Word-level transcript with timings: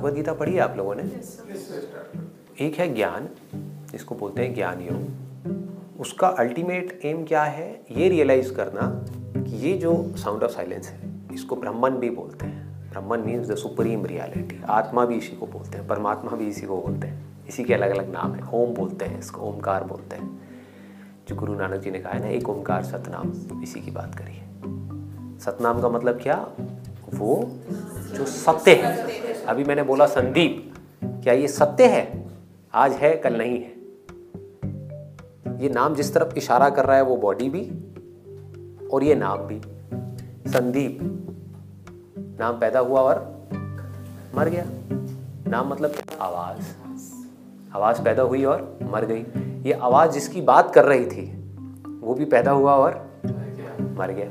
भगवत 0.00 0.14
गीता 0.14 0.32
पढ़ी 0.32 0.54
है 0.54 0.60
आप 0.60 0.76
लोगों 0.76 0.94
ने? 0.94 1.02
एक 2.60 2.74
है 2.74 2.94
ज्ञान 2.94 3.28
जिसको 3.92 4.14
बोलते 4.14 4.42
हैं 4.42 4.54
ज्ञान 4.54 4.80
योग 4.80 6.00
उसका 6.00 6.28
अल्टीमेट 6.28 7.00
एम 7.04 7.24
क्या 7.24 7.42
है? 7.42 7.80
ये 7.90 8.08
रियलाइज़ 8.08 8.52
करना 8.54 8.82
कि 9.36 9.56
ये 9.56 9.76
जो 9.78 10.16
साउंड 10.16 10.42
ऑफ़ 10.42 10.50
साइलेंस 10.50 10.88
है 10.88 11.10
इसको 11.34 11.56
ब्रह्मन 11.56 11.90
भी 11.90 12.10
बोलते 12.10 12.46
हैं। 12.46 12.90
Brahman 12.90 13.20
means 13.20 13.48
the 13.48 13.54
supreme 13.54 14.06
reality 14.06 14.60
आत्मा 14.68 15.04
भी 15.06 15.14
इसी 15.14 15.36
को 15.36 15.46
बोलते 15.46 15.78
हैं 15.78 15.86
परमात्मा 15.88 16.36
भी 16.36 16.48
इसी 16.48 16.66
को 16.66 16.76
बोलते 16.76 17.06
हैं। 17.06 17.46
इसी 17.48 17.64
के 17.64 17.74
अलग 17.74 17.90
अलग 17.90 18.12
नाम 18.12 18.34
है। 18.34 18.42
ओम 18.54 18.74
बोलते 18.74 19.04
हैं 19.04 19.18
इसको 19.18 19.40
ओमकार 19.40 19.84
बोलते 19.84 20.16
हैं। 20.16 20.40
जो 21.28 21.36
गुरु 21.36 21.54
नानक 21.54 21.80
जी 21.80 21.90
ने 21.90 21.98
कहा 21.98 22.12
है 22.12 22.20
ना 22.20 22.28
एक 22.28 22.48
ओमकार 22.48 22.84
सतनाम 22.84 23.62
इसी 23.62 23.80
की 23.80 23.90
बात 23.90 24.14
करिए 24.14 24.42
सतनाम 25.40 25.80
का 25.82 25.88
मतलब 25.88 26.20
क्या? 26.22 26.48
वो 27.14 27.50
जो 28.14 28.24
सत्य 28.24 28.74
है। 28.74 29.19
अभी 29.50 29.64
मैंने 29.64 29.82
बोला 29.82 30.06
संदीप 30.06 30.74
क्या 31.04 31.32
ये 31.32 31.48
सत्य 31.48 31.86
है? 31.86 32.26
आज 32.74 32.92
है 32.92 33.16
कल 33.16 33.38
नहीं 33.38 33.54
है। 33.54 33.70
ये 35.62 35.68
नाम 35.68 35.94
जिस 35.94 36.14
तरफ़ 36.14 36.34
इशारा 36.34 36.70
कर 36.70 36.84
रहा 36.84 36.96
है 36.96 37.02
वो 37.02 37.16
बॉडी 37.16 37.48
भी 37.50 37.62
और 38.88 39.02
ये 39.02 39.14
नाम 39.14 39.38
भी। 39.38 39.60
संदीप 40.50 40.98
नाम 42.40 42.58
पैदा 42.58 42.78
हुआ 42.78 43.00
और 43.00 43.48
मर 44.34 44.48
गया। 44.48 44.64
नाम 45.50 45.68
मतलब 45.68 45.90
क्या? 45.90 46.24
आवाज़। 46.24 46.64
आवाज़ 47.74 48.02
पैदा 48.02 48.22
हुई 48.22 48.44
और 48.44 48.78
मर 48.82 49.04
गई। 49.04 49.22
ये 49.62 49.72
आवाज़ 49.72 50.10
जिसकी 50.10 50.40
बात 50.40 50.74
कर 50.74 50.84
रही 50.84 51.06
थी 51.06 51.52
वो 52.00 52.14
भी 52.14 52.24
पैदा 52.24 52.50
हुआ 52.50 52.74
और 52.74 53.10
मर 53.80 54.10
गया। 54.10 54.30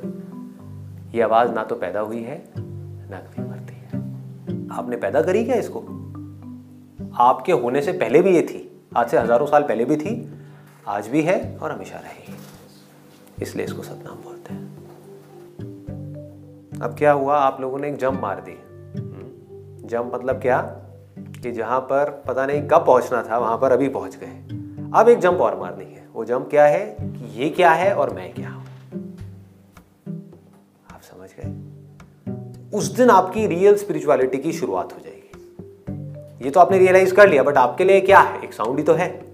ये 1.11 1.21
आवाज़ 1.21 1.51
ना 1.51 1.63
तो 1.63 1.75
पैदा 1.75 1.99
हुई 1.99 2.23
है 2.23 2.43
ना 2.57 3.38
आपने 4.71 4.97
पैदा 4.97 5.21
करी 5.21 5.45
क्या 5.45 5.55
इसको? 5.55 5.79
आपके 7.17 7.51
होने 7.51 7.81
से 7.81 7.91
पहले 7.91 8.21
भी 8.21 8.35
ये 8.35 8.41
थी, 8.41 8.81
आज 8.97 9.09
से 9.09 9.17
हज़ारों 9.17 9.45
साल 9.45 9.63
पहले 9.63 9.85
भी 9.85 9.97
थी, 9.97 10.33
आज 10.87 11.07
भी 11.07 11.21
है 11.21 11.57
और 11.57 11.71
हमेशा 11.71 11.99
रहेगी। 11.99 12.35
इसलिए 13.41 13.65
इसको 13.65 13.83
सतनाम 13.83 14.15
बोलते 14.15 14.53
हैं। 14.53 14.69
अब 16.81 16.95
क्या 16.97 17.11
हुआ? 17.11 17.37
आप 17.37 17.61
लोगों 17.61 17.79
ने 17.79 17.89
एक 17.89 17.97
जंप 17.97 18.19
मार 18.21 18.39
दी। 18.49 18.57
जंप 19.87 20.11
मतलब 20.15 20.41
क्या? 20.41 20.61
कि 21.43 21.51
जहाँ 21.51 21.79
पर 21.79 22.23
पता 22.27 22.45
नहीं 22.45 22.61
कब 22.61 22.85
पहुँचना 22.85 23.23
था, 23.23 23.37
वहाँ 23.37 23.57
पर 23.57 23.71
अभी 23.71 23.89
पहुँच 23.89 24.17
गए। 24.17 24.47
अब 24.99 25.09
एक 25.09 25.19
जंप 25.19 25.41
और 25.41 25.59
मारनी 25.59 25.85
है। 25.85 26.07
वो 26.13 26.25
जंप 26.25 26.47
क्या 26.49 26.65
है? 26.65 26.97
कि 27.01 27.43
ये 27.43 27.49
क्या 27.49 27.71
है 27.71 27.93
और 27.95 28.13
मैं 28.13 28.33
क्या 28.33 28.49
हूँ? 28.49 28.65
आप 30.93 31.01
समझ 31.01 31.29
गए? 31.39 31.79
उस 32.73 32.95
दिन 32.95 33.09
आपकी 33.09 33.47
रियल 33.47 33.75
स्पिरिचुअलिटी 33.75 34.37
की 34.37 34.53
शुरुआत 34.53 34.93
हो 34.93 34.97
जाएगी। 34.99 35.19
ये 36.45 36.51
तो 36.51 36.59
आपने 36.59 36.77
रियलाइज़ 36.77 37.15
कर 37.15 37.29
लिया 37.29 37.43
बट 37.43 37.57
आपके 37.57 37.83
लिए 37.83 38.01
क्या 38.01 38.19
है? 38.19 38.43
एक 38.43 38.53
साउंड 38.53 38.77
ही 38.77 38.83
तो 38.83 38.93
है। 38.93 39.25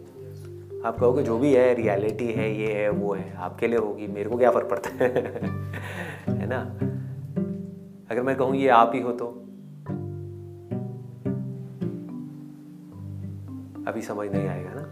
आप 0.86 1.00
कहोगे, 1.00 1.24
जो 1.24 1.38
भी 1.38 1.54
है 1.54 1.74
रियलिटी 1.74 2.28
है, 2.28 2.60
ये 2.60 2.74
है, 2.74 2.90
वो 2.90 3.14
है, 3.14 3.36
आपके 3.38 3.68
लिए 3.68 3.78
होगी, 3.78 4.08
मेरे 4.08 4.30
को 4.30 4.38
क्या 4.38 4.52
फ़र्क 4.52 4.70
पड़ता 4.70 4.90
है? 4.90 5.08
है 6.40 6.48
ना? 6.48 6.62
अगर 8.12 8.22
मैं 8.22 8.36
कहूँ, 8.36 8.56
ये 8.56 8.70
आप 8.70 8.92
ही 8.96 9.02
हो 9.02 9.12
तो? 9.12 9.26
अभी 13.88 14.02
समझ 14.02 14.30
नहीं 14.32 14.48
आएगा 14.48 14.70
ना? 14.74 14.92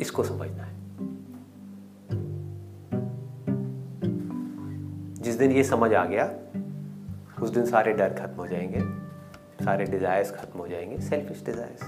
इसको 0.00 0.24
समझना 0.24 0.62
है। 0.62 0.78
जिस 5.14 5.34
दिन 5.34 5.52
ये 5.52 5.64
समझ 5.64 5.94
आ 5.94 6.04
गया 6.04 6.34
उस 7.42 7.50
दिन 7.50 7.66
सारे 7.66 7.92
डर 7.92 8.08
खत्म 8.08 8.36
हो 8.36 8.46
जाएँगे, 8.46 8.80
सारे 9.64 9.84
डिजायर्स 9.84 10.30
खत्म 10.30 10.58
हो 10.58 10.68
जाएँगे 10.68 11.00
सेल्फिश 11.00 11.44
डिजायर्स 11.44 11.82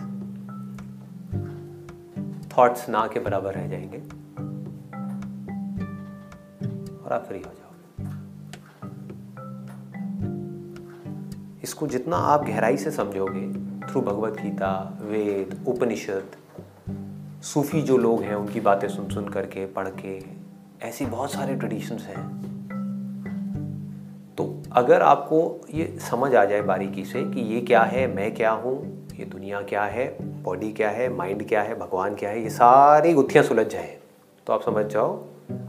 थॉट्स 2.58 2.88
ना 2.88 3.06
के 3.06 3.20
बराबर 3.20 3.54
रह 3.54 3.68
जाएँगे। 3.68 3.98
और 7.04 7.12
आप 7.12 7.24
फ्री 7.24 7.38
हो 7.38 7.52
जाओगे। 7.52 7.60
इसको 11.62 11.86
जितना 11.86 12.16
आप 12.16 12.44
गहराई 12.44 12.76
से 12.76 12.90
समझोगे 12.90 13.70
थ्रू 13.88 14.00
भगवत 14.00 14.40
गीता 14.40 14.98
वेद 15.02 15.64
उपनिषद 15.68 16.30
सूफी 17.42 17.82
जो 17.82 17.96
लोग 17.96 18.22
हैं, 18.22 18.34
उनकी 18.34 18.60
बातें 18.60 18.88
सुन 18.88 19.08
सुन 19.08 19.28
करके, 19.28 19.66
पढ़ 19.66 19.88
के, 19.88 20.22
ऐसी 20.86 21.06
बहुत 21.06 21.32
सारे 21.32 21.54
ट्रेडिशंस 21.54 22.02
हैं। 22.02 22.59
अगर 24.72 25.02
आपको 25.02 25.38
ये 25.74 25.84
समझ 26.00 26.34
आ 26.34 26.44
जाए 26.44 26.62
बारीकी 26.62 27.04
से 27.04 27.22
कि 27.24 27.40
ये 27.54 27.60
क्या 27.60 27.82
है, 27.82 28.06
मैं 28.06 28.34
क्या 28.34 28.50
हूँ, 28.50 29.06
ये 29.18 29.24
दुनिया 29.24 29.60
क्या 29.62 29.84
है 29.84 30.06
बॉडी 30.42 30.70
क्या 30.72 30.90
है 30.90 31.08
माइंड 31.08 31.46
क्या 31.48 31.62
है, 31.62 31.78
भगवान 31.78 32.14
क्या 32.14 32.30
है, 32.30 32.42
ये 32.42 32.50
सारी 32.50 33.12
गुत्थियाँ 33.12 33.44
सुलझ 33.44 33.66
जाएँ 33.66 33.96
तो 34.46 34.52
आप 34.52 34.62
समझ 34.62 34.84
जाओ, 34.86 35.18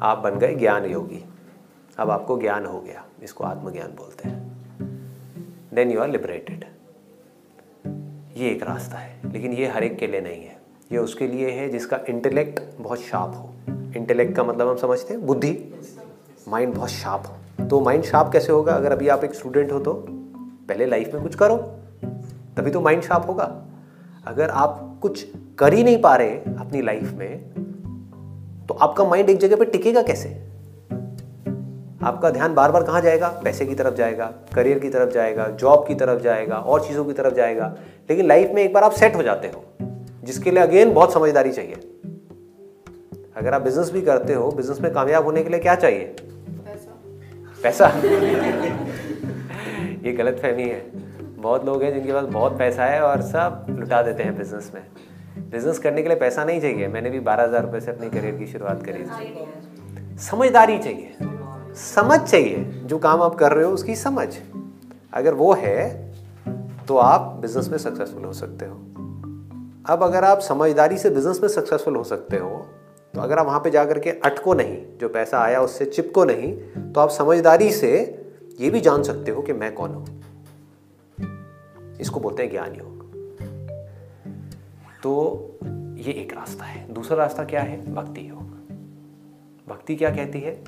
आप 0.01 0.17
बन 0.17 0.37
गए 0.39 0.55
ज्ञान 0.55 0.85
योगी। 0.85 1.23
अब 1.97 2.09
आपको 2.09 2.37
ज्ञान 2.37 2.65
हो 2.65 2.79
गया, 2.81 3.03
इसको 3.23 3.43
आत्मज्ञान 3.43 3.95
बोलते 3.95 4.29
हैं। 4.29 4.39
देन 5.73 5.91
यू 5.91 5.99
आर 6.01 6.09
लिबरेटेड 6.09 6.65
ये 8.37 8.49
एक 8.49 8.63
रास्ता 8.63 8.97
है, 8.97 9.19
लेकिन 9.33 9.53
ये 9.53 9.67
हर 9.67 9.83
एक 9.83 9.97
के 9.97 10.07
लिए 10.07 10.21
नहीं 10.21 10.43
है। 10.43 10.59
ये 10.91 10.97
उसके 10.97 11.27
लिए 11.27 11.51
है 11.51 11.69
जिसका 11.69 11.99
इंटेलेक्ट 12.09 12.61
बहुत 12.79 13.01
शार्प 13.01 13.35
हो। 13.35 13.53
इंटेलेक्ट 13.97 14.35
का 14.35 14.43
मतलब 14.43 14.67
हम 14.67 14.77
समझते 14.77 15.13
हैं 15.13 15.25
बुद्धि। 15.25 15.57
माइंड 16.47 16.73
बहुत 16.73 16.89
शार्प 16.89 17.27
हो। 17.27 17.35
तो 17.71 17.79
माइंड 17.79 18.03
शार्प 18.03 18.31
कैसे 18.33 18.51
होगा? 18.51 18.73
अगर 18.73 18.91
अभी 18.91 19.07
आप 19.07 19.23
एक 19.23 19.33
स्टूडेंट 19.33 19.71
हो 19.71 19.79
तो 19.79 19.93
पहले 20.67 20.85
लाइफ 20.85 21.13
में 21.13 21.21
कुछ 21.23 21.35
करो, 21.35 21.55
तभी 22.57 22.71
तो 22.71 22.79
माइंड 22.81 23.01
शार्प 23.03 23.27
होगा। 23.27 23.43
अगर 24.27 24.49
आप 24.49 24.99
कुछ 25.01 25.25
कर 25.59 25.73
ही 25.73 25.83
नहीं 25.83 26.01
पा 26.01 26.15
रहे 26.15 26.35
अपनी 26.55 26.81
लाइफ 26.81 27.13
में 27.13 28.65
तो 28.67 28.73
आपका 28.73 29.03
माइंड 29.03 29.29
एक 29.29 29.37
जगह 29.37 29.55
पे 29.55 29.65
टिकेगा 29.65 30.01
कैसे? 30.01 30.29
आपका 32.03 32.29
ध्यान 32.29 32.53
बार 32.55 32.71
बार 32.71 32.83
कहाँ 32.83 33.01
जाएगा? 33.01 33.27
पैसे 33.43 33.65
की 33.65 33.75
तरफ़ 33.75 33.95
जाएगा 33.95 34.25
करियर 34.55 34.79
की 34.79 34.89
तरफ़ 34.89 35.09
जाएगा 35.09 35.47
जॉब 35.49 35.85
की 35.87 35.95
तरफ़ 35.95 36.21
जाएगा, 36.21 36.55
और 36.55 36.85
चीज़ों 36.85 37.05
की 37.05 37.13
तरफ़ 37.13 37.33
जाएगा। 37.33 37.75
लेकिन 38.09 38.27
लाइफ 38.27 38.51
में 38.53 38.61
एक 38.63 38.73
बार 38.73 38.83
आप 38.83 38.91
सेट 38.91 39.15
हो 39.15 39.23
जाते 39.23 39.47
हो, 39.47 39.63
जिसके 40.23 40.51
लिए 40.51 40.63
अगेन 40.63 40.93
बहुत 40.93 41.13
समझदारी 41.13 41.51
चाहिए। 41.51 41.75
अगर 43.37 43.53
आप 43.53 43.61
बिज़नेस 43.61 43.91
भी 43.91 44.01
करते 44.01 44.33
हो 44.33 44.51
बिज़नेस 44.51 44.81
में 44.81 44.91
कामयाब 44.93 45.25
होने 45.25 45.43
के 45.43 45.49
लिए 45.49 45.59
क्या 45.59 45.75
चाहिए? 45.75 46.15
पैसा? 47.63 47.87
ये 50.03 50.11
गलत 50.13 50.39
फहमी 50.41 50.63
है। 50.63 50.81
बहुत 51.37 51.65
लोग 51.65 51.83
हैं 51.83 51.93
जिनके 51.93 52.13
पास 52.13 52.25
बहुत 52.25 52.57
पैसा 52.57 52.85
है 52.85 53.01
और 53.01 53.21
सब 53.23 53.65
लुटा 53.69 54.01
देते 54.01 54.23
हैं 54.23 54.37
बिज़नेस 54.37 54.71
में। 54.75 54.81
बिज़नेस 55.51 55.79
करने 55.79 56.01
के 56.01 56.09
लिए 56.09 56.17
पैसा 56.17 56.43
नहीं 56.45 56.61
चाहिए। 56.61 56.87
मैंने 56.87 57.09
भी 57.09 57.19
बारह 57.19 57.43
हज़ार 57.43 57.63
रुपये 57.63 57.81
से 57.81 57.91
अपनी 57.91 58.09
करियर 58.09 58.35
की 58.35 58.47
शुरुआत 58.47 58.83
करी 58.85 59.03
थी। 59.03 60.17
समझदारी 60.19 60.77
चाहिए। 60.77 61.15
समझ 61.75 62.19
चाहिए। 62.19 62.63
जो 62.83 62.97
काम 62.99 63.21
आप 63.21 63.35
कर 63.35 63.51
रहे 63.51 63.65
हो 63.65 63.71
उसकी 63.71 63.95
समझ। 63.95 64.27
अगर 65.13 65.33
वो 65.33 65.53
है 65.53 65.89
तो 66.87 66.97
आप 66.97 67.21
बिज़नेस 67.41 67.69
में 67.69 67.77
सक्सेसफुल 67.77 68.23
हो 68.25 68.33
सकते 68.33 68.65
हो। 68.65 68.75
अब 69.89 70.03
अगर 70.03 70.23
आप 70.23 70.39
समझदारी 70.39 70.97
से 70.97 71.09
बिज़नेस 71.09 71.39
में 71.41 71.49
सक्सेसफुल 71.49 71.95
हो 71.95 72.03
सकते 72.03 72.37
हो 72.37 72.65
तो 73.15 73.21
अगर 73.21 73.37
आप 73.37 73.45
वहाँ 73.45 73.59
पे 73.59 73.69
जाकर 73.69 73.99
के 73.99 74.09
अटको 74.09 74.53
नहीं 74.53 74.97
जो 74.97 75.09
पैसा 75.09 75.39
आया 75.39 75.61
उससे 75.61 75.85
चिपको 75.85 76.23
नहीं 76.25 76.53
तो 76.93 76.99
आप 76.99 77.09
समझदारी 77.09 77.71
से 77.71 78.17
ये 78.59 78.69
भी 78.69 78.81
जान 78.81 79.03
सकते 79.03 79.31
हो 79.31 79.41
कि 79.41 79.53
मैं 79.53 79.73
कौन 79.73 79.91
हूँ। 79.91 80.23
इसको 82.01 82.19
बोलते 82.19 82.43
हैं 82.43 82.51
ज्ञान 82.51 82.75
योग। 82.75 83.01
तो 85.03 85.13
ये 85.97 86.11
एक 86.13 86.33
रास्ता 86.33 86.63
है। 86.63 86.93
दूसरा 86.93 87.17
रास्ता 87.17 87.43
क्या 87.43 87.61
है? 87.61 87.93
भक्ति 87.93 88.29
योग। 88.29 88.51
भक्ति 89.69 89.95
क्या 89.95 90.09
कहती 90.09 90.39
है? 90.39 90.63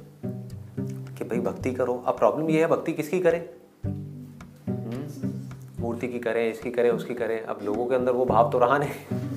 कि 1.17 1.25
भाई 1.25 1.39
भक्ति 1.39 1.71
करो। 1.71 2.03
अब 2.05 2.17
प्रॉब्लम 2.17 2.49
ये 2.49 2.59
है 2.59 2.67
भक्ति 2.67 2.93
किसकी 2.93 3.19
करें? 3.19 3.49
हम्म, 4.69 5.81
मूर्ति 5.81 6.07
की 6.07 6.19
करें 6.19 6.51
इसकी 6.51 6.71
करें 6.71 6.89
उसकी 6.89 7.13
करें। 7.13 7.41
अब 7.41 7.59
लोगों 7.63 7.85
के 7.85 7.95
अंदर 7.95 8.11
वो 8.11 8.25
भाव 8.25 8.51
तो 8.51 8.59
रहा 8.59 8.77
नहीं। 8.77 9.32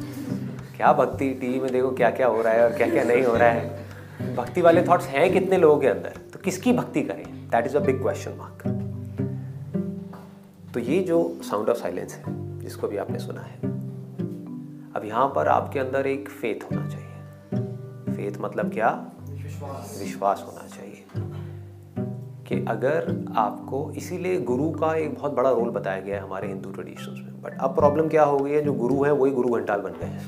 क्या 0.77 0.93
भक्ति 0.93 1.31
टीवी 1.35 1.61
में 1.61 1.73
देखो 1.73 1.91
क्या 1.91 2.11
क्या 2.11 2.27
हो 2.27 2.43
रहा 2.43 2.53
है 2.53 2.65
और 2.65 2.77
क्या 2.77 2.91
क्या 2.91 3.05
नहीं 3.05 3.25
हो 3.25 3.37
रहा 3.37 3.49
है? 3.49 3.87
भक्ति 4.37 4.61
वाले 4.61 4.83
थॉट्स 4.83 5.07
हैं 5.07 5.33
कितने 5.33 5.57
लोगों 5.57 5.81
के 5.81 5.87
अंदर? 5.87 6.13
तो 6.33 6.39
किसकी 6.39 6.73
भक्ति 6.73 7.03
करें? 7.03 7.49
That 7.49 7.67
is 7.67 7.77
a 7.77 7.81
big 7.81 8.03
question 8.03 8.33
mark 8.33 8.63
तो 10.75 10.81
ये 10.81 11.03
जो 11.03 11.39
साउंड 11.43 11.69
ऑफ़ 11.69 11.77
साइलेंस 11.77 12.15
है 12.15 12.25
जिसको 12.61 12.89
भी 12.89 12.97
आपने 12.97 13.19
सुना 13.19 13.41
है 13.41 13.55
अब 14.95 15.03
यहाँ 15.05 15.33
पर 15.37 15.49
आपके 15.49 15.79
अंदर 15.79 16.07
एक 16.07 16.29
फेथ 16.29 16.65
होना 16.65 16.89
चाहिए। 16.89 17.07
फेथ 18.15 18.41
मतलब 18.41 18.73
क्या? 18.73 19.11
विश्वास। 19.21 19.97
विश्वास 19.99 20.45
होना 20.47 20.69
चाहिए। 20.69 21.05
कि 22.49 22.65
अगर 22.69 23.25
आपको 23.37 23.93
इसीलिए 23.97 24.41
गुरु 24.41 24.71
का 24.71 24.95
एक 24.95 25.15
बहुत 25.15 25.33
बड़ा 25.33 25.51
रोल 25.51 25.71
बताया 25.71 26.01
गया 26.01 26.17
है 26.17 26.23
हमारे 26.23 26.49
हिंदू 26.49 26.71
ट्रेडिशंस 26.71 27.19
में 27.19 27.36
बट 27.47 27.59
अब 27.59 27.75
प्रॉब्लम 27.75 28.09
क्या 28.09 28.23
हो 28.25 28.39
गई 28.39 28.53
है? 28.53 28.63
जो 28.63 28.73
गुरु 28.73 29.03
है, 29.05 29.11
वही 29.13 29.33
गुरु 29.33 29.49
घंटाल 29.51 29.81
बन 29.81 29.91
गए 29.91 30.07
हैं। 30.07 30.23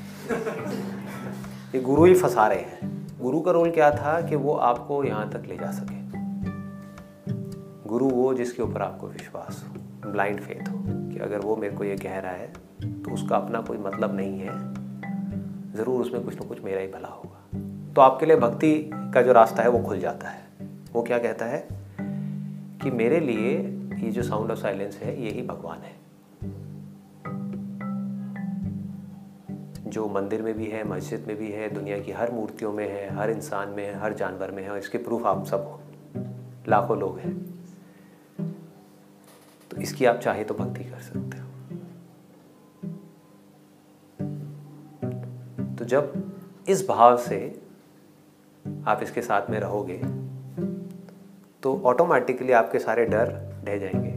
ये 1.75 1.81
गुरु 1.81 2.05
ही 2.05 2.13
फंसा 2.15 2.47
रहे 2.47 2.59
हैं। 2.59 3.17
गुरु 3.21 3.39
का 3.41 3.51
रोल 3.51 3.71
क्या 3.71 3.89
था 3.91 4.19
कि 4.21 4.35
वो 4.35 4.53
आपको 4.53 5.03
यहाँ 5.03 5.29
तक 5.31 5.47
ले 5.47 5.57
जा 5.57 5.71
सके। 5.71 5.97
गुरु 7.89 8.05
वो 8.07 8.33
जिसके 8.33 8.61
ऊपर 8.63 8.81
आपको 8.81 9.07
विश्वास 9.07 9.63
हो 9.65 10.11
ब्लाइंड 10.11 10.39
फेथ 10.39 10.69
हो, 10.69 10.77
कि 10.85 11.19
अगर 11.19 11.39
वो 11.39 11.55
मेरे 11.55 11.75
को 11.75 11.83
ये 11.83 11.95
कह 11.97 12.17
रहा 12.19 12.31
है 12.31 12.47
तो 12.81 13.13
उसका 13.13 13.35
अपना 13.35 13.61
कोई 13.61 13.77
मतलब 13.77 14.15
नहीं 14.15 14.39
है। 14.39 14.57
ज़रूर 15.73 16.01
उसमें 16.01 16.23
कुछ 16.23 16.35
ना 16.35 16.47
कुछ 16.47 16.63
मेरा 16.63 16.81
ही 16.81 16.87
भला 16.87 17.07
होगा। 17.09 17.93
तो 17.93 18.01
आपके 18.01 18.25
लिए 18.25 18.35
भक्ति 18.37 18.73
का 19.13 19.21
जो 19.21 19.33
रास्ता 19.33 19.63
है, 19.63 19.69
वो 19.69 19.79
खुल 19.79 19.99
जाता 19.99 20.29
है। 20.29 20.67
वो 20.93 21.03
क्या 21.03 21.17
कहता 21.17 21.45
है 21.45 21.67
कि 22.81 22.91
मेरे 22.93 23.19
लिए 23.19 23.57
ये 23.97 24.11
जो 24.11 24.23
साउंड 24.23 24.51
ऑफ़ 24.51 24.59
साइलेंस 24.59 24.99
है 25.03 25.21
यही 25.21 25.41
भगवान 25.41 25.79
है। 25.79 25.97
जो 29.89 30.09
मंदिर 30.09 30.41
में 30.41 30.53
भी 30.53 30.67
है, 30.67 30.83
मस्जिद 30.83 31.25
में 31.27 31.37
भी 31.37 31.51
है, 31.51 31.69
दुनिया 31.69 31.99
की 31.99 32.11
हर 32.11 32.31
मूर्तियों 32.31 32.73
में 32.73 32.89
है, 32.89 33.09
हर 33.09 33.29
इंसान 33.29 33.69
में 33.69 33.85
है, 33.85 33.93
हर 33.93 34.13
जानवर 34.13 34.51
में 34.51 34.63
है 34.63 34.69
और 34.69 34.77
इसके 34.77 34.97
प्रूफ 34.97 35.25
आप 35.25 35.45
सब 35.45 35.63
हो। 35.63 35.79
लाखों 36.67 36.97
लोग 36.99 37.19
हैं। 37.19 37.59
तो 39.71 39.81
इसकी 39.81 40.05
आप 40.05 40.15
चाहे 40.15 40.43
तो 40.43 40.53
भक्ति 40.53 40.83
कर 40.83 40.99
सकते 40.99 41.37
हो। 41.37 41.45
तो 45.75 45.85
जब 45.85 46.33
इस 46.67 46.87
भाव 46.87 47.17
से 47.17 47.61
आप 48.87 48.99
इसके 49.03 49.21
साथ 49.21 49.49
में 49.49 49.59
रहोगे 49.59 50.01
तो 51.63 51.81
ऑटोमेटिकली 51.85 52.51
आपके 52.51 52.79
सारे 52.79 53.05
डर 53.05 53.55
ढह 53.65 53.77
जाएँगे। 53.77 54.08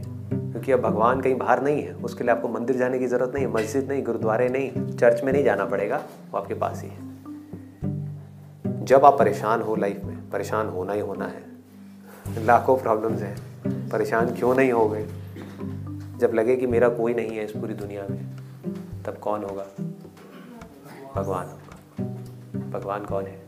क्योंकि 0.63 0.83
अब 0.83 0.91
भगवान 0.91 1.21
कहीं 1.21 1.35
बाहर 1.35 1.61
नहीं 1.63 1.83
है, 1.83 1.93
उसके 1.93 2.23
लिए 2.23 2.31
आपको 2.31 2.47
मंदिर 2.47 2.75
जाने 2.75 2.99
की 2.99 3.07
ज़रूरत 3.07 3.33
नहीं 3.33 3.45
है 3.45 3.51
मस्जिद 3.51 3.91
नहीं, 3.91 4.03
गुरुद्वारे 4.03 4.49
नहीं, 4.49 4.97
चर्च 4.97 5.23
में 5.23 5.33
नहीं 5.33 5.43
जाना 5.43 5.65
पड़ेगा, 5.65 5.97
वो 6.31 6.37
आपके 6.37 6.53
पास 6.53 6.83
ही 6.83 6.89
है। 6.89 6.99
जब 8.85 9.05
आप 9.05 9.19
परेशान 9.19 9.61
हो 9.61 9.75
लाइफ 9.75 10.03
में, 10.03 10.29
परेशान 10.29 10.67
होना 10.67 10.93
ही 10.93 10.99
होना 10.99 11.25
है। 11.25 11.43
लाखों 12.45 12.77
प्रॉब्लम्स 12.77 13.21
हैं, 13.21 13.35
परेशान 13.89 14.35
क्यों 14.35 14.55
नहीं 14.55 14.71
हो 14.71 14.89
गए? 14.89 15.07
जब 16.17 16.31
लगे 16.33 16.55
कि 16.55 16.67
मेरा 16.67 16.89
कोई 16.89 17.13
नहीं 17.13 17.37
है 17.37 17.45
इस 17.45 17.51
पूरी 17.51 17.73
दुनिया 17.73 18.07
में, 18.09 18.35
तब 19.05 19.17
कौन 19.21 19.43
होगा? 19.43 19.65
भगवान 21.15 21.47
होगा। 21.47 21.79
भगवान 22.69 23.05
कौन 23.05 23.25
है? 23.25 23.45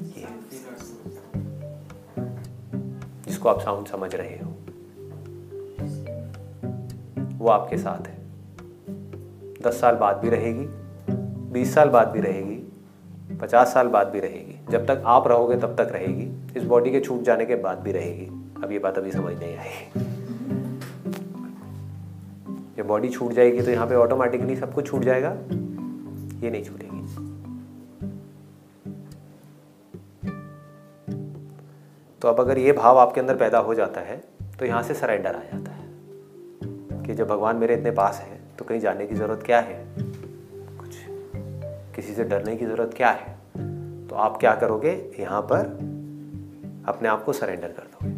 ये 0.00 0.28
जिसको 3.26 3.48
आप 3.48 3.60
साउंड 3.60 3.86
समझ 3.86 4.14
रहे 4.14 4.38
हो। 4.38 4.47
वो 7.38 7.48
आपके 7.48 7.78
साथ 7.78 8.06
है। 8.06 8.16
दस 9.62 9.80
साल 9.80 9.96
बाद 9.96 10.16
भी 10.16 10.30
रहेगी, 10.30 10.66
बीस 11.52 11.74
साल 11.74 11.88
बाद 11.88 12.08
भी 12.08 12.20
रहेगी, 12.20 12.56
पचास 13.40 13.72
साल 13.74 13.88
बाद 13.88 14.08
भी 14.08 14.20
रहेगी। 14.20 14.58
जब 14.70 14.86
तक 14.86 15.02
आप 15.06 15.28
रहोगे, 15.28 15.56
तब 15.56 15.74
तक 15.76 15.92
रहेगी। 15.92 16.28
इस 16.56 16.64
बॉडी 16.64 16.90
के 16.90 17.00
छूट 17.00 17.22
जाने 17.22 17.46
के 17.46 17.56
बाद 17.56 17.78
भी 17.78 17.92
रहेगी। 17.92 18.26
अब 18.64 18.72
ये 18.72 18.78
बात 18.78 18.98
अभी 18.98 19.10
समझ 19.12 19.34
नहीं 19.34 19.56
आई। 19.56 20.06
ये 22.76 22.82
बॉडी 22.84 23.08
छूट 23.08 23.32
जाएगी 23.32 23.62
तो 23.62 23.70
यहाँ 23.70 23.86
पे 23.86 23.94
ऑटोमेटिकली 23.94 24.56
सब 24.56 24.72
कुछ 24.74 24.86
छूट 24.86 25.04
जाएगा। 25.04 25.30
ये 26.38 26.50
नहीं 26.50 26.64
छूटेगी। 26.64 26.86
तो 32.22 32.28
अब 32.28 32.40
अगर 32.40 32.58
ये 32.58 32.72
भाव 32.72 32.98
आपके 32.98 33.20
अंदर 33.20 33.36
पैदा 33.36 33.58
हो 33.58 33.74
जाता 33.74 34.00
है 34.00 34.22
तो 34.58 34.64
यहाँ 34.66 34.82
से 34.82 34.94
सरेंडर 34.94 35.34
आ 35.34 35.42
जाता 35.42 35.72
है। 35.72 35.87
कि 37.08 37.14
जब 37.14 37.28
भगवान 37.28 37.56
मेरे 37.56 37.74
इतने 37.74 37.90
पास 37.90 38.18
है 38.20 38.40
तो 38.58 38.64
कहीं 38.64 38.80
जाने 38.80 39.06
की 39.06 39.14
ज़रूरत 39.14 39.42
क्या 39.42 39.60
है? 39.60 39.94
कुछ 40.78 40.96
किसी 41.96 42.14
से 42.14 42.24
डरने 42.24 42.56
की 42.56 42.66
ज़रूरत 42.66 42.94
क्या 42.96 43.10
है? 43.10 43.32
तो 44.08 44.16
आप 44.16 44.36
क्या 44.36 44.54
करोगे? 44.54 44.90
यहाँ 45.20 45.40
पर 45.42 45.58
अपने 46.88 47.08
आप 47.08 47.24
को 47.24 47.32
सरेंडर 47.32 47.68
कर 47.68 47.82
दोगे। 47.82 48.16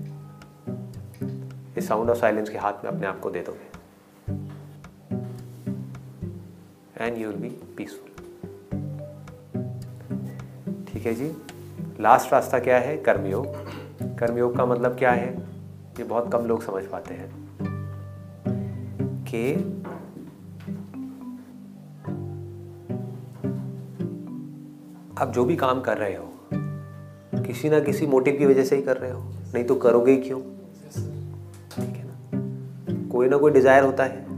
इस 1.78 1.88
साउंड 1.88 2.10
ऑफ़ 2.10 2.18
साइलेंस 2.18 2.50
के 2.50 2.58
हाथ 2.58 2.84
में 2.84 2.90
अपने 2.90 3.06
आप 3.06 3.20
को 3.20 3.30
दे 3.30 3.40
दोगे। 3.40 3.68
And 7.04 7.18
you 7.18 7.28
will 7.28 7.38
be 7.38 7.48
peaceful 7.76 8.10
ठीक 10.84 11.06
है 11.06 11.14
जी? 11.14 11.36
लास्ट 12.00 12.32
रास्ता 12.32 12.58
क्या 12.58 12.78
है? 12.78 12.96
कर्मयोग। 12.96 13.46
कर्मयोग 14.18 14.56
का 14.56 14.66
मतलब 14.66 14.98
क्या 14.98 15.10
है? 15.10 15.38
ये 15.98 16.04
बहुत 16.04 16.32
कम 16.32 16.46
लोग 16.46 16.62
समझ 16.62 16.84
पाते 16.84 17.14
हैं। 17.14 17.49
कि 19.30 19.54
आप 25.18 25.32
जो 25.32 25.44
भी 25.44 25.56
काम 25.56 25.80
कर 25.80 25.98
रहे 25.98 26.14
हो, 26.14 26.28
किसी 27.46 27.68
ना 27.68 27.80
किसी 27.80 28.06
मोटिव 28.06 28.36
की 28.38 28.46
वजह 28.46 28.64
से 28.64 28.76
ही 28.76 28.82
कर 28.82 28.96
रहे 28.96 29.10
हो, 29.10 29.20
नहीं 29.54 29.64
तो 29.64 29.74
करोगे 29.74 30.12
ही 30.12 30.18
क्यों? 30.18 30.40
ठीक 31.70 31.96
है 31.96 32.04
ना? 32.04 33.08
कोई 33.08 33.28
ना 33.28 33.36
कोई 33.36 33.52
डिज़ायर 33.52 33.84
होता 33.84 34.04
है। 34.04 34.28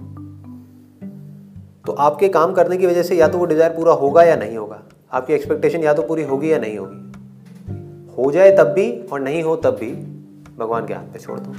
तो 1.86 1.92
आपके 1.92 2.28
काम 2.28 2.52
करने 2.52 2.76
की 2.76 2.86
वजह 2.86 3.02
से 3.02 3.16
या 3.16 3.28
तो 3.28 3.38
वो 3.38 3.44
डिज़ायर 3.44 3.72
पूरा 3.72 3.92
होगा 3.92 4.22
या 4.22 4.36
नहीं 4.36 4.56
होगा, 4.56 4.82
आपकी 5.12 5.32
एक्सपेक्टेशन 5.32 5.82
या 5.82 5.94
तो 5.94 6.02
पूरी 6.02 6.22
होगी 6.22 6.52
या 6.52 6.58
नहीं 6.58 6.78
होगी। 6.78 8.14
हो 8.18 8.30
जाए 8.32 8.56
तब 8.56 8.72
भी 8.72 8.90
और 9.02 9.20
नहीं 9.20 9.42
हो 9.42 9.56
तब 9.56 9.76
भी, 9.76 9.92
भगवान 10.58 10.86
के 10.86 10.94
हाथ 10.94 11.04
पे 11.04 11.18
छोड़ 11.18 11.38
दो। 11.40 11.52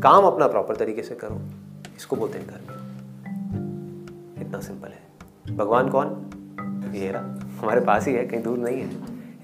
काम 0.00 0.24
अपना 0.24 0.46
प्रॉपर 0.46 0.76
तरीके 0.76 1.02
से 1.02 1.14
करो। 1.14 1.40
इसको 1.98 2.16
बोलते 2.16 2.38
हैं 2.38 2.46
कर्म 2.46 2.66
इतना 4.42 4.60
सिंपल 4.60 4.88
है। 4.88 5.56
भगवान 5.56 5.88
कौन? 5.88 6.30
ये 6.94 7.10
रहा। 7.10 7.22
हमारे 7.62 7.80
पास 7.80 8.06
ही 8.06 8.14
है, 8.14 8.26
कहीं 8.26 8.42
दूर 8.42 8.58
नहीं 8.58 8.80
है। 8.80 8.90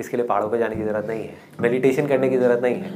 इसके 0.00 0.16
लिए 0.16 0.26
पहाड़ों 0.26 0.50
पर 0.50 0.58
जाने 0.58 0.76
की 0.76 0.82
ज़रूरत 0.82 1.06
नहीं 1.06 1.22
है। 1.22 1.34
मेडिटेशन 1.60 2.06
करने 2.06 2.28
की 2.28 2.38
ज़रूरत 2.38 2.62
नहीं 2.62 2.74
है। 2.74 2.92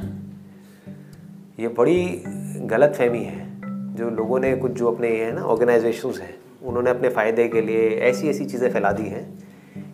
ये 1.59 1.67
बड़ी 1.67 2.23
गलत 2.65 2.95
फहमी 2.95 3.23
है। 3.23 3.47
जो 3.95 4.09
लोगों 4.09 4.39
ने 4.39 4.55
कुछ 4.55 4.71
जो 4.71 4.91
अपने 4.91 5.09
ये 5.09 5.25
है 5.25 5.31
ना 5.31 5.41
ऑर्गेनाइजेशंस 5.41 6.19
हैं, 6.19 6.35
उन्होंने 6.63 6.89
अपने 6.89 7.09
फ़ायदे 7.09 7.47
के 7.47 7.61
लिए 7.61 7.89
ऐसी 7.89 8.29
ऐसी 8.29 8.45
चीज़ें 8.45 8.71
फैला 8.73 8.91
दी 8.91 9.03
हैं 9.03 9.39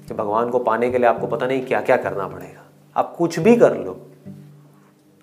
कि 0.07 0.13
भगवान 0.13 0.49
को 0.49 0.59
पाने 0.59 0.91
के 0.91 0.97
लिए 0.97 1.07
आपको 1.07 1.27
पता 1.27 1.47
नहीं 1.47 1.65
क्या 1.65 1.81
क्या 1.81 1.97
करना 1.97 2.27
पड़ेगा। 2.27 2.63
आप 2.95 3.15
कुछ 3.17 3.39
भी 3.39 3.55
कर 3.55 3.77
लो, 3.77 4.07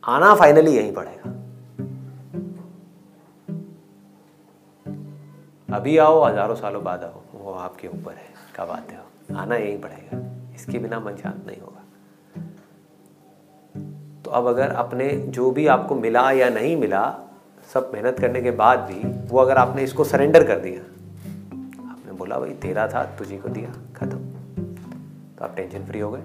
आना 0.04 0.34
फाइनली 0.34 0.70
यहीं 0.70 0.92
पड़ेगा। 0.92 1.41
अभी 5.72 5.98
आओ, 5.98 6.22
हज़ारों 6.24 6.54
सालों 6.54 6.84
बाद 6.84 7.04
आओ। 7.04 7.44
वो 7.44 7.52
आपके 7.52 7.88
ऊपर 7.88 8.12
है 8.12 8.34
कब 8.56 8.70
आते 8.70 8.94
हो। 8.94 9.36
आना 9.36 9.54
यही 9.54 9.78
पड़ेगा। 9.78 10.18
इसके 10.54 10.78
बिना 10.78 11.00
मन 11.00 11.16
शांत 11.16 11.44
नहीं 11.46 11.60
होगा। 11.60 11.82
तो 14.24 14.30
अब 14.30 14.46
अगर 14.46 14.68
अपने 14.68 15.08
जो 15.10 15.50
भी 15.50 15.66
आपको 15.66 15.94
मिला 15.94 16.30
या 16.30 16.50
नहीं 16.50 16.76
मिला, 16.76 17.18
सब 17.74 17.90
मेहनत 17.94 18.18
करने 18.18 18.42
के 18.42 18.50
बाद 18.50 18.78
भी, 18.78 19.28
वो 19.28 19.38
अगर 19.38 19.56
आपने 19.56 19.82
इसको 19.82 20.04
सरेंडर 20.04 20.46
कर 20.46 20.58
दिया, 20.58 20.82
आपने 21.90 22.12
बोला, 22.12 22.38
भाई, 22.38 22.50
तेरा 22.50 22.88
था, 22.88 23.04
तुझे 23.04 23.38
को 23.38 23.48
दिया, 23.48 23.70
खत्म। 23.96 24.18
तो 25.38 25.44
आप 25.44 25.56
टेंशन 25.56 25.84
फ्री 25.84 26.00
हो 26.00 26.10
गए। 26.10 26.22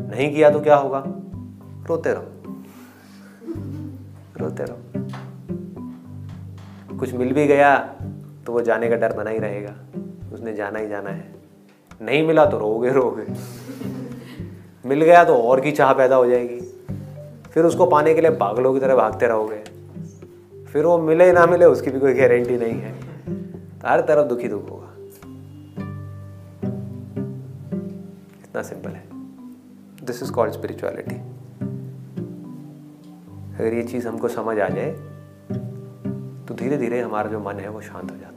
नहीं 0.00 0.34
किया 0.34 0.50
तो 0.50 0.60
क्या 0.60 0.76
होगा? 0.76 1.04
रोते 1.86 2.12
रहो। 2.12 2.24
रोते 4.36 4.64
रहो। 4.64 5.05
कुछ 6.98 7.12
मिल 7.14 7.32
भी 7.32 7.46
गया 7.46 7.76
तो 8.46 8.52
वो 8.52 8.60
जाने 8.60 8.88
का 8.88 8.96
डर 8.96 9.12
बना 9.12 9.30
ही 9.30 9.38
रहेगा। 9.38 9.74
उसने 10.34 10.54
जाना 10.54 10.78
ही 10.78 10.88
जाना 10.88 11.10
है। 11.10 11.34
नहीं 12.02 12.26
मिला 12.26 12.46
तो 12.46 12.58
रोगे 12.58 12.90
रोगे 12.90 13.26
मिल 14.88 15.02
गया 15.04 15.24
तो 15.24 15.34
और 15.34 15.60
की 15.60 15.72
चाह 15.72 15.92
पैदा 15.92 16.16
हो 16.16 16.26
जाएगी। 16.26 16.60
फिर 17.52 17.64
उसको 17.64 17.86
पाने 17.86 18.14
के 18.14 18.20
लिए 18.20 18.30
पागलों 18.30 18.74
की 18.74 18.80
तरह 18.80 18.96
भागते 18.96 19.26
रहोगे। 19.26 19.62
फिर 20.64 20.84
वो 20.84 20.98
मिले 20.98 21.32
ना 21.32 21.46
मिले 21.46 21.64
उसकी 21.64 21.90
भी 21.90 22.00
कोई 22.00 22.14
गारंटी 22.14 22.56
नहीं 22.56 22.80
है। 22.80 22.92
तो 23.78 23.88
हर 23.88 24.00
तरफ़ 24.00 24.26
दुखी 24.28 24.48
दुख 24.48 24.70
होगा। 24.70 24.92
इतना 28.40 28.62
सिंपल 28.62 28.90
है। 28.90 29.04
दिस 30.06 30.22
इज़ 30.22 30.32
कॉल्ड 30.32 30.52
स्पिरिचुअलिटी 30.52 31.14
अगर 33.56 33.74
ये 33.74 33.82
चीज़ 33.82 34.08
हमको 34.08 34.28
समझ 34.28 34.58
आ 34.58 34.68
जाए 34.68 35.05
धीरे 36.56 36.76
धीरे 36.78 37.00
हमारा 37.00 37.30
जो 37.30 37.40
मन 37.40 37.54
है 37.54 37.68
वो 37.68 37.80
शांत 37.80 38.10
हो 38.10 38.16
जाता 38.16 38.30
है। 38.30 38.35